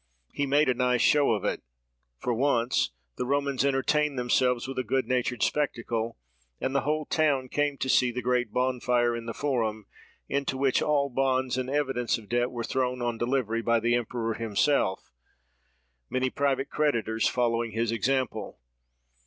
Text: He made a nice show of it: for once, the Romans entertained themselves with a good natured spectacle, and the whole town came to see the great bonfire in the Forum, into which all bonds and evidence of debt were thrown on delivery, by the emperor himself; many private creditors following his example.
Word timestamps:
He 0.33 0.47
made 0.47 0.67
a 0.67 0.73
nice 0.73 1.03
show 1.03 1.29
of 1.33 1.45
it: 1.45 1.61
for 2.17 2.33
once, 2.33 2.89
the 3.17 3.25
Romans 3.27 3.63
entertained 3.63 4.17
themselves 4.17 4.67
with 4.67 4.79
a 4.79 4.83
good 4.83 5.07
natured 5.07 5.43
spectacle, 5.43 6.17
and 6.59 6.73
the 6.73 6.81
whole 6.81 7.05
town 7.05 7.49
came 7.49 7.77
to 7.77 7.87
see 7.87 8.09
the 8.09 8.23
great 8.23 8.51
bonfire 8.51 9.15
in 9.15 9.27
the 9.27 9.33
Forum, 9.35 9.85
into 10.27 10.57
which 10.57 10.81
all 10.81 11.07
bonds 11.09 11.55
and 11.55 11.69
evidence 11.69 12.17
of 12.17 12.29
debt 12.29 12.49
were 12.49 12.63
thrown 12.63 12.99
on 12.99 13.19
delivery, 13.19 13.61
by 13.61 13.79
the 13.79 13.93
emperor 13.93 14.33
himself; 14.33 15.11
many 16.09 16.31
private 16.31 16.71
creditors 16.71 17.27
following 17.27 17.69
his 17.73 17.91
example. 17.91 18.57